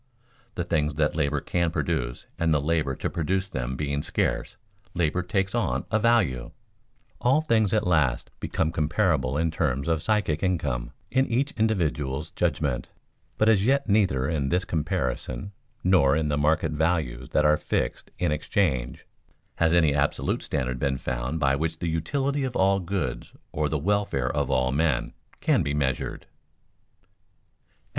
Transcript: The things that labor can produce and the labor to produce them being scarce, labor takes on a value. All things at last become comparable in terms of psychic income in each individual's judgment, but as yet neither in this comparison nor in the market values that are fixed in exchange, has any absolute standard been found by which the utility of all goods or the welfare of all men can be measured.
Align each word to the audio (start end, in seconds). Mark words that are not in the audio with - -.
The 0.55 0.63
things 0.63 0.95
that 0.95 1.15
labor 1.15 1.39
can 1.41 1.69
produce 1.69 2.25
and 2.39 2.51
the 2.51 2.59
labor 2.59 2.95
to 2.95 3.07
produce 3.07 3.45
them 3.45 3.75
being 3.75 4.01
scarce, 4.01 4.57
labor 4.95 5.21
takes 5.21 5.53
on 5.53 5.85
a 5.91 5.99
value. 5.99 6.49
All 7.19 7.41
things 7.41 7.71
at 7.71 7.85
last 7.85 8.31
become 8.39 8.71
comparable 8.71 9.37
in 9.37 9.51
terms 9.51 9.87
of 9.87 10.01
psychic 10.01 10.41
income 10.41 10.91
in 11.11 11.27
each 11.27 11.51
individual's 11.51 12.31
judgment, 12.31 12.89
but 13.37 13.47
as 13.47 13.63
yet 13.67 13.87
neither 13.87 14.27
in 14.27 14.49
this 14.49 14.65
comparison 14.65 15.51
nor 15.83 16.15
in 16.17 16.29
the 16.29 16.35
market 16.37 16.71
values 16.71 17.29
that 17.29 17.45
are 17.45 17.55
fixed 17.55 18.09
in 18.17 18.31
exchange, 18.31 19.05
has 19.57 19.71
any 19.71 19.93
absolute 19.93 20.41
standard 20.41 20.79
been 20.79 20.97
found 20.97 21.39
by 21.39 21.55
which 21.55 21.77
the 21.77 21.87
utility 21.87 22.43
of 22.43 22.55
all 22.55 22.79
goods 22.79 23.33
or 23.51 23.69
the 23.69 23.77
welfare 23.77 24.35
of 24.35 24.49
all 24.49 24.71
men 24.71 25.13
can 25.41 25.61
be 25.61 25.75
measured. 25.75 26.25